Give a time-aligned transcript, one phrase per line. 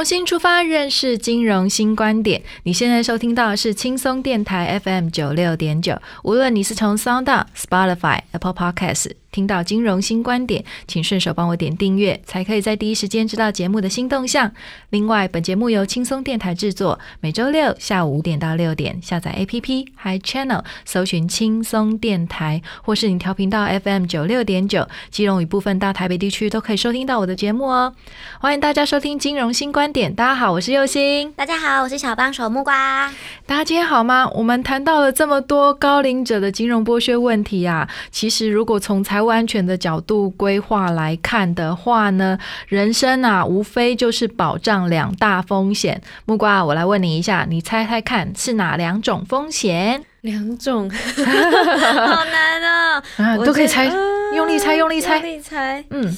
[0.00, 2.42] 重新出发，认识金融新观点。
[2.62, 5.94] 你现在收听到的是轻松电台 FM 九六点九。
[6.24, 9.19] 无论你是从 Sound、Spotify、Apple Podcasts。
[9.32, 14.50] 听到金融新观点，请顺手帮我点订阅，才可以在第一时间知道节目的新动向。
[14.90, 27.94] 另外，本节目由轻松电台制作，每周六下午五点到六点，下载 APP Hi Channel，搜寻轻松电台，或是你调频到 FM 九六点九，基隆与部分大台北地区都可以收听到我的节目哦。
[28.40, 33.08] 欢迎大家收听金融新观点，大家好，我是佑星，大家好，我是小帮手木瓜。
[33.46, 34.28] 大家今天好吗？
[34.34, 46.00] 我们谈到了这么多高龄者的金融剥削问题啊，其实如果从财务安全的角度规划来看的话呢，人生啊，无非就是保障两大风险。
[46.24, 50.02] 木瓜，我来问你一下，你猜猜看是哪两种风险？
[50.22, 53.02] 两种， 好难啊！
[53.44, 53.86] 都可以猜，
[54.34, 55.84] 用力猜，用力猜，用力猜。
[55.90, 56.16] 嗯，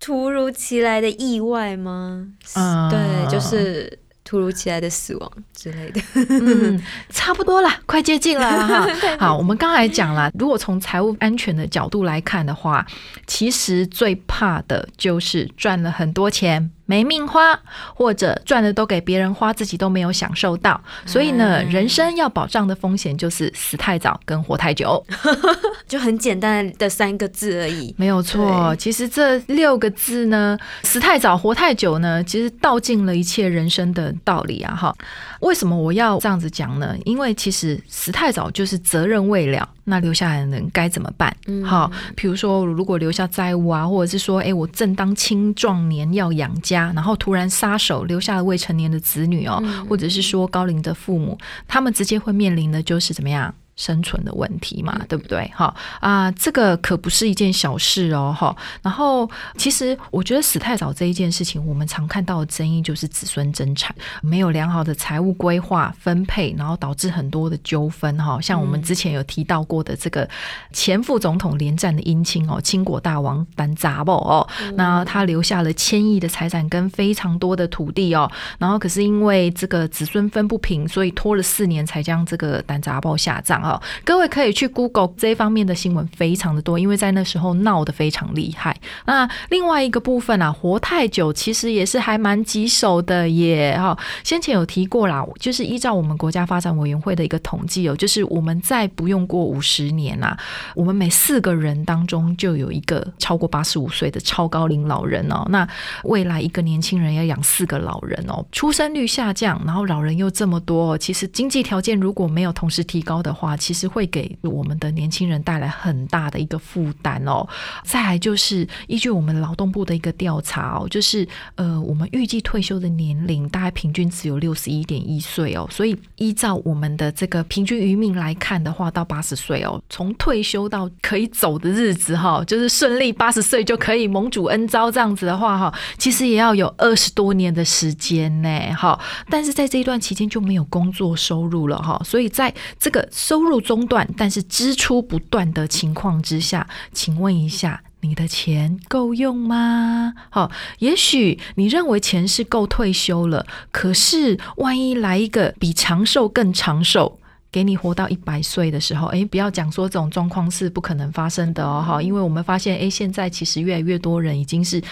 [0.00, 2.26] 突如其来的意外吗？
[2.56, 3.98] 嗯，对，就是。
[4.24, 8.88] 突如其来的死亡之类的，嗯，差不多了，快接近了 哈。
[9.18, 12.84] 好，我们刚才讲了，如果从财务安全的角度来看的话，
[13.26, 16.70] 其实最怕的就是赚了很多钱。
[16.86, 17.58] 没命花，
[17.94, 20.80] 或者赚的都给别人花，自己都没有享受到。
[21.06, 25.04] 所以呢，人生要保障的风险就是死太早跟活太久，
[25.88, 27.94] 就很简单的三个字而已。
[27.96, 34.74] 没有错，其实这六个字呢，死太早、活太久呢，其实道尽了一切人生的道理啊！
[34.74, 34.94] 哈，
[35.40, 36.94] 为什么我要这样子讲呢？
[37.04, 39.68] 因为其实死太早就是责任未了。
[39.86, 41.30] 那留下来的人该怎么办？
[41.62, 53.54] 好，比如说如果留下债务啊，或者是说，哎，我正当青壮年要养家，然后突然撒手留下了未成年的子女哦，或者是说高龄的父母，他们直接会面临的就是怎么样？
[53.76, 55.50] 生存的问题嘛，对不对？
[55.54, 58.54] 哈啊，这个可不是一件小事哦，哈。
[58.82, 68.40] 然后，其实我觉得死太早这一件事情，我们常看到的争议就是子孙争产，没有良好的财务规划分配，然后导致很多的纠纷哈。
[68.40, 70.28] 像我们之前有提到过的这个
[70.72, 83.63] 前副总统连战的姻亲哦，清国大王丹杂宝哦，那他留下了千亿的财产跟非常多的土地哦，然后可是因为这个子孙分不平，所以拖了四年才将这个丹杂宝下葬。
[83.64, 88.76] 好，各位可以去 Google 这方面的新闻非常的多，因为在那时候闹得非常厉害。
[89.06, 93.74] 那另外一个部分啊，活太久其实也是还蛮棘手的耶。
[93.78, 100.36] 哈，先前有提过啦，就是依照我们国家发展委员会的一个统计哦，就是我们在不用过五十年啊，
[100.74, 105.46] 我们每四个人当中就有一个超过八十五岁的超高龄老人哦。
[105.48, 105.66] 那
[106.02, 117.46] 未来一个年轻人要养四个老人哦，出生率下降，然后老人又这么多，其实经济条件如果没有同时提高的话，其实会给我们的年轻人带来很大的一个负担哦。
[117.84, 121.26] 再来就是依据我们劳动部的一个调查哦，就是
[121.56, 125.68] 呃，我们预计退休的年龄大概平均只有六十一点一岁哦。
[125.70, 138.48] 所以依照我们的这个平均余命来看的话，到八十岁哦，从退休到可以走的日子哈，就是顺利八十岁就可以蒙主恩招这样子的话哈，其实也要有二十多年的时间呢。
[138.76, 138.98] 哈，
[139.28, 150.12] 但是在这一段期间就没有工作收入了哈，所以在这个收入中断，但是支出不断的情况之下，请问一下，你的钱够用吗？
[150.30, 157.18] 好，也许你认为钱是够退休了，可是万一来一个比长寿更长寿，
[157.50, 164.82] 给你活到一百岁的时候，诶，不要讲说这种状况是不可能发生的哦，哈，因为我们发现，诶，现在其实越来越多人已经是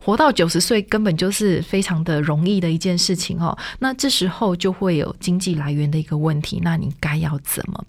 [0.00, 3.56] 活到九十岁，根本就是非常的容易的一件事情哦。
[3.78, 7.84] 那这时候就会有经济来源的一个问题，那你该要怎么？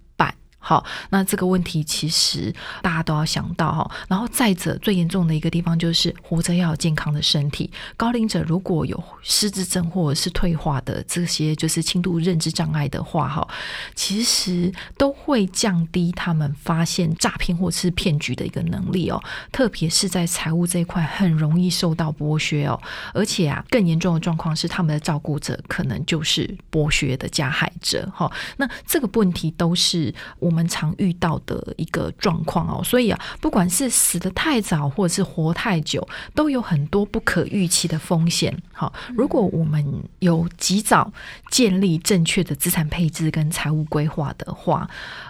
[0.68, 2.52] 好，那这个问题其实
[2.82, 3.92] 大家都要想到哈。
[4.08, 7.70] 然后再者，最严重的一个地方就是活着要有健康的身体。
[7.96, 13.48] 高龄者如果有失智症或者是退化的这些就是轻度认知障碍的话哈，
[13.94, 19.24] 其实都会降低他们发现诈骗或是骗局的一个能力哦。
[19.52, 22.82] 特别是在财务这一块，很容易受到剥削哦。
[23.14, 28.32] 而且啊，更严重的状况是，他们的照顾者可能就是剥削的加害者哈。
[28.58, 30.55] 那这个问题都是我。
[30.56, 38.58] 我们常遇到的一个状况哦，所以啊，不管是死得太早或者是活太久，都有很多不可预期的风险。
[38.72, 39.86] 好，如果我们
[40.20, 41.12] 有及早
[41.52, 44.90] 建立正确的资产配置跟财务规划的话。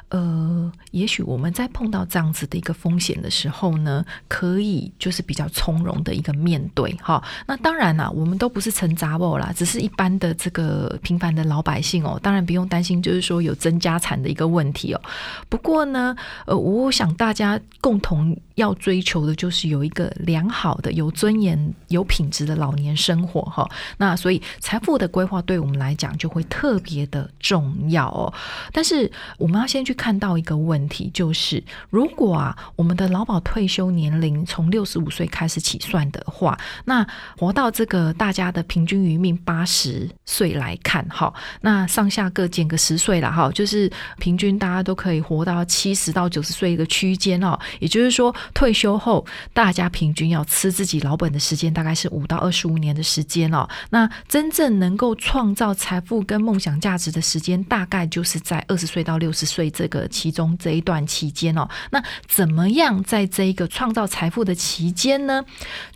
[0.09, 7.21] 呃，也许我们在碰到这样子的一个风险的时候呢，可以就是比较从容的一个面对哈。
[7.47, 15.01] 那当然啦，我们都不是成杂物啦，只是一般的这个平凡的老百姓哦，当然不用担心，就是说有增加产的一个问题哦。
[15.49, 16.15] 不过呢，
[16.45, 18.37] 呃，我想大家共同。
[18.55, 23.69] 要追求的就是有一个良好的、有尊严、有品质的老年生活哈。
[23.97, 28.33] 那所以财富的规划对我们来讲就会特别的重要哦。
[28.71, 37.03] 但是我们要先去看看到一个问题，就是如果啊我们的劳保退休年龄从六十五岁开始起算的话，那
[37.39, 47.57] 活到这个大家的平均余命八十岁来看哈，那上下各减个十岁了哈，就是平均大家都可以活到七十到九十岁一个区间哦。
[47.79, 48.31] 也就是说。
[48.53, 53.67] 退休后，大家平均要吃自己老本的时间大概是五到二十五年的时间哦。
[53.89, 61.69] 那真正能够创造财富跟梦想价值的时间，大概就是在二十岁到六十岁这这个其中这一段期间哦。
[61.91, 65.45] 那怎么样在这一个创造财富的期间呢，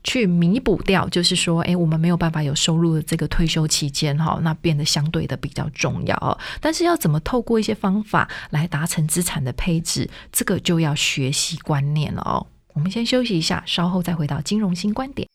[0.04, 6.38] 去弥补掉，就是说，哎，我们没有办法有收入的这个退休期间哈，那变得相对的比较重要哦。
[6.62, 12.46] 但是要怎么透过一些方法来达成资产的配置，这个就要学习观念了哦。
[12.74, 15.28] 我们先休息一下，稍后再回到金融新观点。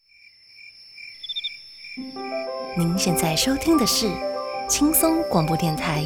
[2.79, 4.11] 您现在收听的是
[4.69, 6.05] 轻松广播电台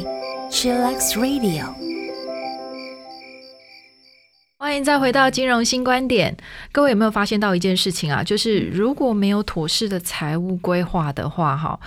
[0.51, 1.88] ，Chillax Radio。
[4.61, 6.35] 欢迎再回到金融新观点。
[6.73, 8.21] 各位有没有发现到一件事情啊？
[8.21, 11.79] 就是如果没有妥适的财务规划的话，哈，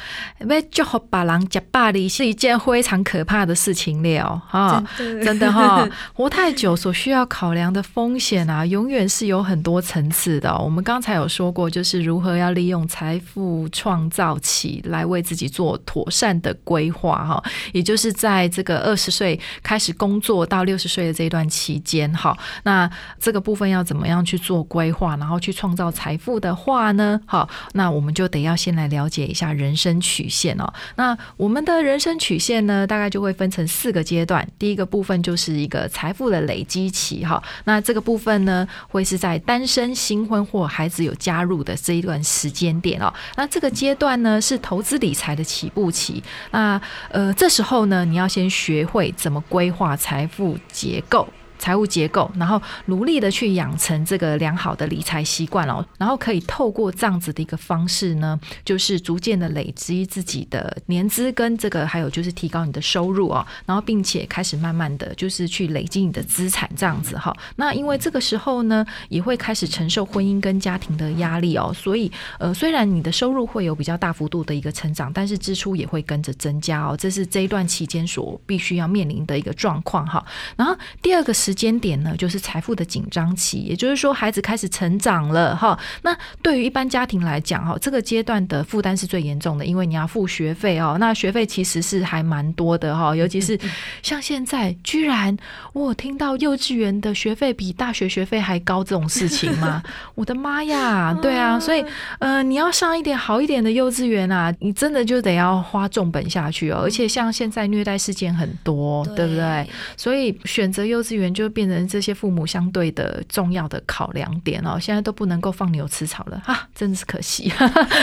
[0.49, 5.87] 被就好把狼夹巴里是一件非常可怕的事情了，哈，真的哈，
[6.17, 10.57] 活太久所需要考量的风险啊，永远是有很多层次的。
[10.57, 22.35] 我们刚才有说过，就是如何要利用财富创造起来为自己做妥善的规划，哈，也就是在这个二十岁开始工作到六十岁的这一段期间，哈。
[22.65, 27.21] 那这个部分要怎么样去做规划，然后去创造财富的话呢？
[27.27, 30.73] 好，那我们就得要先来了解一下人生曲线哦。
[30.97, 34.47] 那我们的人生曲线呢，大概就会分成四个阶段。
[34.59, 37.43] 第一个部分就是一个财富的累积期，哈。
[37.65, 43.13] 那这个部分呢，会是在单身、新婚或孩子有加入的这一段时间点哦。
[43.37, 46.23] 那这个阶段呢，是投资理财的起步期。
[46.51, 46.81] 那
[47.11, 51.27] 呃，这时候呢，你要先学会怎么规划财富结构。
[51.63, 67.33] 财务结构，然后努力的去养成这个良好的理财习惯哦，然后可以透过这样子的一个方式呢，就是逐渐的累积自己的年资跟这个，还有就是提高你的收入哦，然后并且开始慢慢的就是去累积你的资产这样子哈。
[67.55, 72.11] 那因为这个时候呢，也会开始承受婚姻跟家庭的压力哦，所以
[72.41, 80.27] 呃，虽然你的收入会有比较大幅度的一个成长，但是支出也会跟着增加哦，这是这一段期间所必须要面临的一个状况哈。
[80.57, 81.52] 然后第二个是。
[81.53, 85.79] 时间点呢，就是财富的紧张期，也就是说，孩子开始成长了哈。
[86.01, 90.97] 那对于一般家庭来讲哈，这个阶段的负担是最严重的，因为你要付学费哦。
[90.99, 93.59] 那学费其实是还蛮多的哈，尤其是
[94.03, 95.37] 像现在，居然
[95.75, 99.83] 我听到幼稚园的学费比大学学费还高这种事情吗？
[100.17, 101.13] 我的妈呀！
[101.21, 101.85] 对啊，所以
[102.19, 106.81] 呃，你要上一点好一点的幼稚园啊，你真的就得要花重本下去哦。
[106.83, 109.69] 而且像现在虐待事件很多，对不对？
[109.99, 111.42] 所以选择幼稚园就。
[111.43, 117.53] 就变成这些父母相对的重要的考量点哦，现在都不能够放牛吃草了哈，真的是可惜！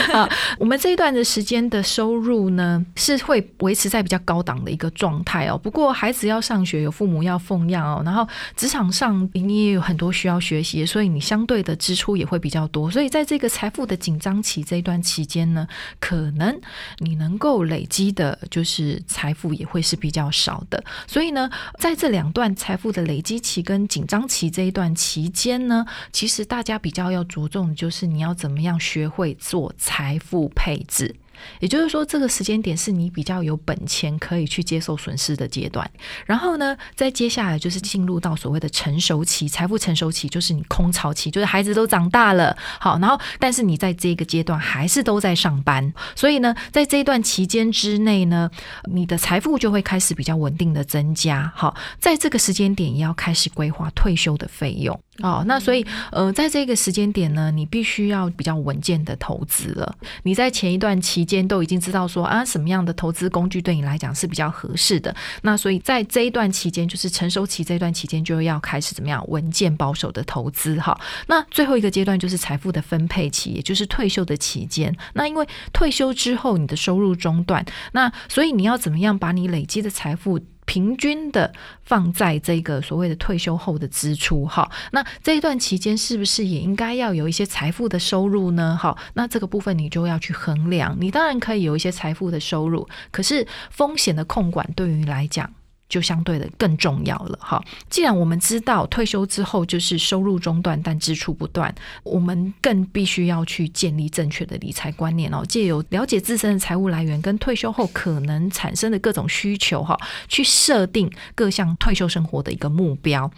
[0.58, 5.56] 我们这一段的时间的收入呢，是会维持在比较高档的一个状态哦。
[5.56, 12.90] 不过孩子要上学，有父母要奉养哦，然后职场上你也有很多需要学习，所以你相对的支出也会比较多。
[12.90, 15.66] 所以在这个财富的紧张期这一段期间呢，
[15.98, 16.60] 可能
[16.98, 20.82] 你能够累积的就是财富也会是比较少的。
[21.06, 23.40] 所以呢，在这两段财富的累积。
[23.40, 31.16] 极跟紧张期这一段期间呢，其实大家比较要着重就是你要怎么样学会做财富配置。
[31.60, 35.88] 也就是说，这个时间点是你比较有本钱可以去接受损失的阶段。
[36.26, 48.50] 然后呢，在接下来就是进入到所谓的成熟期，财富成熟期就是你空巢期，就是孩子都长大了，好，然后但是你在这个阶段还是都在上班，所以呢，在这一段期间之内呢，
[48.92, 51.52] 你的财富就会开始比较稳定的增加。
[51.54, 54.98] 好，在这个时间点也要开始规划退休的费用。
[55.22, 59.96] 哦，那所以呃，在这个时间点呢，你必须要比较稳健的投资了。
[60.22, 65.14] 你在前一段期间都已经知道说啊，什么样的投资工具对你来讲是比较合适的。
[65.42, 70.98] 那所以在这一段期间，就是成熟期这段期间，就要开始怎么样稳健保守的投资哈。
[71.26, 74.94] 那最后一个阶段就是财富的分配期，也就是退休的期间。
[75.14, 80.40] 那因为退休之后你的收入中断，那所以你要怎么样把你累积的财富？
[80.70, 88.78] 平均的放在这个所谓的退休后的支出，哈，那这一段期间是不是也应该要有一些财富的收入呢？
[88.80, 90.96] 哈，那这个部分你就要去衡量。
[91.00, 95.52] 你当然可以有一些财富的收入，可是风险的控管对于你来讲。
[95.90, 97.62] 就相对的更重要了哈。
[97.90, 105.44] 既然我们知道退休之后就是收入中断，但支出不断，我们更必须要去建立正确的理财观念哦。
[105.46, 113.30] 借由了解自身的财务来源跟退休后可能产生的各种需求哈，去设定各项退休生活的一个目标，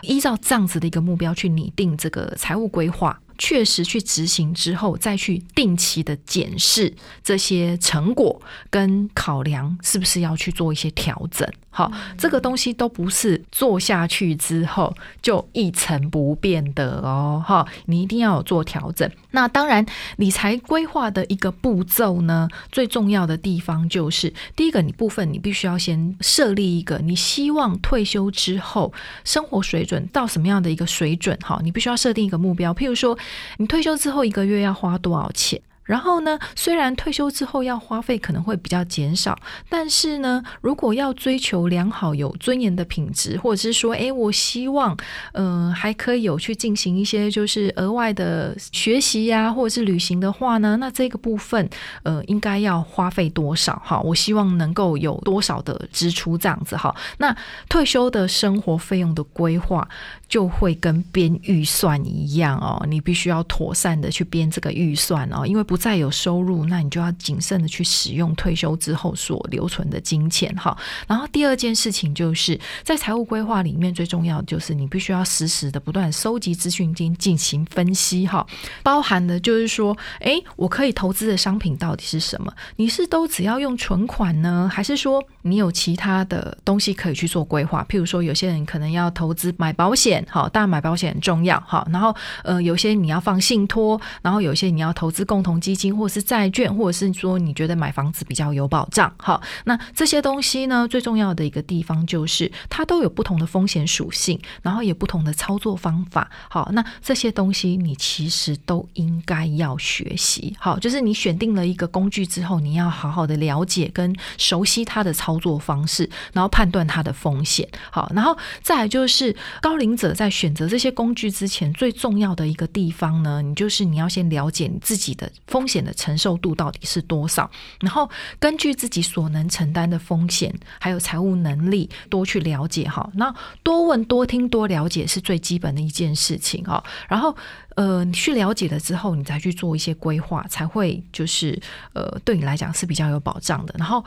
[0.00, 3.20] 依照这样子的一个目标去拟定这个财务规划。
[3.38, 6.92] 确实去执行之后，再去定期的检视
[7.22, 11.48] 这些成果跟考量，是不是要去做一些调整？
[11.70, 14.92] 好，这个东西都不是做下去之后
[15.22, 17.40] 就一成不变的哦。
[17.46, 19.08] 哈，你一定要有做调整。
[19.30, 28.92] 那当然，理财规划的一个步骤呢，最重要的地方就是第一个，你部分你必须要先设立一个你希望退休之后
[29.22, 31.38] 生活水准到什么样的一个水准？
[31.44, 33.16] 哈，你必须要设定一个目标，譬如说。
[33.58, 35.60] 你退休之后一个月要花多少钱？
[35.88, 36.38] 然后呢？
[36.54, 39.34] 虽然退休之后要花费可能会比较减少，
[39.70, 44.94] 但是呢，如果要追求良好有尊严的品质，或者是说，哎，我希望，
[45.32, 51.66] 嗯，还可以有去进行一些就是额外的学习呀，或者是旅行的话呢，那这个部分，
[52.02, 53.80] 呃，应该要花费多少？
[53.82, 56.94] 哈，我希望能够有多少的支出这样子哈。
[57.16, 57.34] 那
[57.66, 59.88] 退休的生活费用的规划
[60.28, 65.77] 就会跟编预算一样哦，你必须要妥善的去编这个预算哦，因为不。
[65.78, 70.76] 再有收入，那你就要谨慎的去使用退休之后所留存的金钱哈。
[71.06, 78.44] 然后第二件事情就是在财务规划里面最重要的就是你必须要实时的不断收集资讯进进行分析哈。
[78.82, 82.52] 包含的就是说，哎，我可以投资的商品到底是什么？
[82.76, 87.86] 你是都只要用存款呢，还是说你有其他的东西可以去做规划？
[87.88, 91.86] 譬如说，有些人可能要投资买保险，哈，当然买保险很重要哈。
[91.92, 95.60] 然后呃，有些你要放信托，然后有些你要投资共同。
[95.68, 125.30] 基金或者是债券，或者是说你觉得买房子比较有保障，好，那这些东西呢，最重要的一个地方就是它都有不同的风险属性，然后有不同的操作方法，好，那这些东西你其实都应该要学习，好，就是你选定了一个工具之后，你要好好的了解跟熟悉它的操作方式，然后判断它的风险，好，然后再来就是高龄者在选择这些工具之前，最重要的一个地方呢，你就是你要先了解你自己的。
[125.58, 127.50] 风险的承受度到底是多少？
[127.80, 133.10] 然后根据自己所能承担的风险，还有财务能力，多去了解哈。
[133.14, 133.34] 那
[133.64, 136.84] 多问、多听、多了解是最基本的一件事情哈。
[137.08, 137.36] 然后。
[137.78, 141.56] 呃，你去了解了之后，你再去做一些规划，才会就是
[141.92, 143.74] 呃，对你来讲是比较有保障的。
[143.78, 144.04] 然后，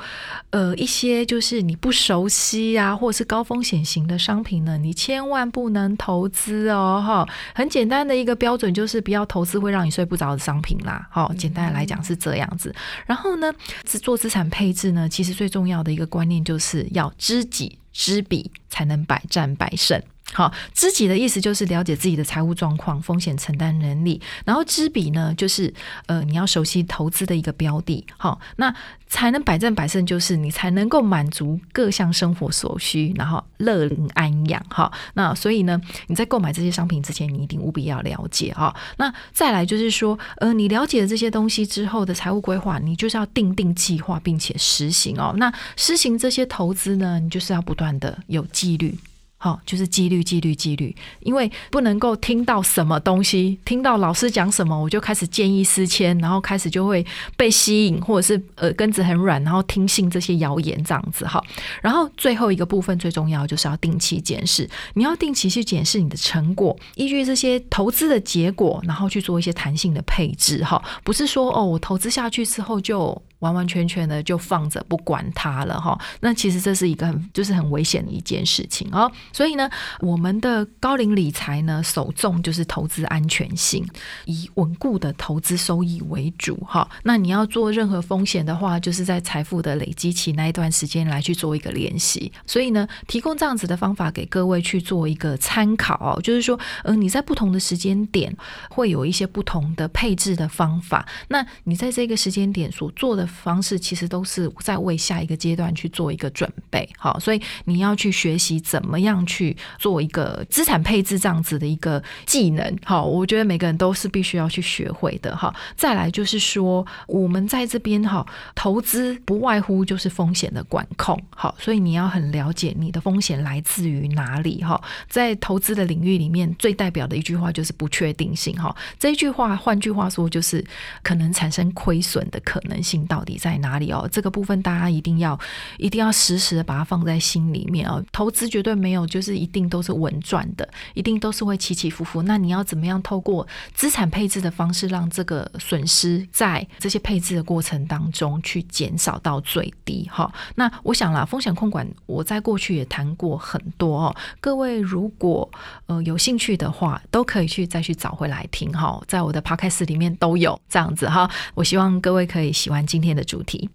[0.49, 7.25] 呃，一些就是你不熟悉啊，或者是高风险型的商品呢，你千万不能投资哦，哈。
[7.55, 11.07] 很简单的一个标准就是不要投资会让你睡不着的商品啦。
[11.09, 12.75] 哈，简单的来讲是这样子。
[13.05, 13.49] 然后呢，
[13.89, 20.03] 是做资产配置呢，其实最重要的一个观念就是要知己知彼，才能百战百胜。
[20.33, 25.73] 好，知己的意思就是了解自己的财务状况、风险承担能力，然后知彼呢，就是
[26.05, 28.73] 呃，你要熟悉投资的一个标的，好，那
[29.07, 34.89] 才能百战百胜，就是你才能够满足各项生活所需，然后乐龄安养，哈。
[35.15, 38.73] 那所以呢，你在购买这些商品之前，你一定务必要了解，哈。
[38.97, 45.33] 那再来就是说，呃，你了解了这些东西之后的财务规划，你就是要定定计划，并且实行哦。
[45.35, 48.97] 那实行这些投资呢，你就是要不断的有纪律。
[49.43, 57.03] 好，就是纪律，纪律，纪律，因为不能够听到什么东西，听到老师讲什么，我就开始见异思迁，然后开始就会
[57.35, 61.43] 被吸引，或者是耳根子很软，然后听信这些谣言这样子哈。
[61.81, 70.79] 然后最后一个部分最重要就是要定期检视，你要定期去检视你的成果，依据这些投资的结果，然后去做一些弹性的配置哈。
[71.03, 73.19] 不是说哦，我投资下去之后就。
[73.41, 75.99] 完完全全的就放着不管它了哈。
[76.21, 79.11] 那其实这是一个很就是很危险的一件事情哦。
[79.31, 79.69] 所以呢，
[79.99, 83.85] 我们的高龄理财呢，首重就是投资安全性，
[84.25, 86.89] 以稳固的投资收益为主哈。
[87.03, 92.31] 那你要做任何风险的话，就是在财富的累积期那一段时间来去做一个练习。
[92.45, 98.35] 所以呢，提供这样子的方法给各位去做一个参考，就是说，嗯，你在不同的时间点
[98.69, 101.07] 会有一些不同的配置的方法。
[101.27, 106.87] 那你在这个时间点所做的方式，其实都是在为下一个阶段去做一个准备。
[106.97, 112.77] 好，所以你要去学习怎么样去做一个资产配置这样子的一个技能。
[112.83, 115.35] 好，我觉得每个人都是必须要去学会的。
[115.35, 121.19] 哈，再来就是说，我们在这边哈，投资不外乎就是风险的管控。
[121.35, 124.63] 好，所以你要很了解你的风险来自于哪里。
[124.63, 128.55] 哈，在投资的领域里面，最代表的一句话就是不确定性。
[128.55, 130.63] 哈，这一句话，换句话说就是。
[131.03, 134.09] 可能产生亏损的可能性到到底在哪里哦？
[134.11, 135.39] 这个部分大家一定要
[135.77, 138.03] 一定要时时的把它放在心里面哦。
[138.11, 142.23] 投资绝对没有就是一定都是稳赚的，一定都是会起起伏伏。
[142.23, 150.09] 那你要怎么样透过资产配置的方式，让这个损失在这些配置的过程当中去减少到最低？
[150.11, 154.15] 哈，那我想啦，风险控管我在过去也谈过很多哦。
[154.39, 155.47] 各位如果
[155.85, 160.59] 呃有兴趣的话，都可以去再去找回来听哈，在我的 podcast 里面都有。
[160.67, 163.69] 这样子哈，我希望各位可以喜欢今天的主题。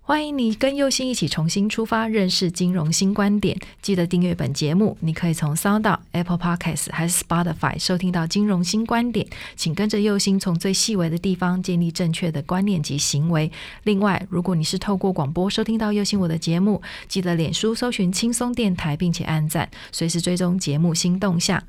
[0.00, 3.58] 欢迎你跟右星一起重新出发，认识金融新观点。
[3.82, 9.26] 记得订阅本节目，你可以从 Sound、Apple Podcasts 还是 Spotify 收听到金融新观点。
[9.54, 13.52] 请跟着右星从最细微的地方建立正确的观念及行为。
[13.82, 21.62] 另外，如果你是透过广播收听到右星我的节目，记得脸书搜寻轻松电台，并且按赞，随时追踪节目新动向。